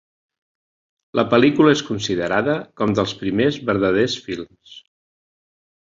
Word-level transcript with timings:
La 1.19 1.25
pel·lícula 1.33 1.75
és 1.77 1.83
considerada 1.91 2.57
com 2.81 2.97
dels 3.01 3.15
primers 3.23 3.61
verdaders 3.69 4.17
films. 4.29 4.77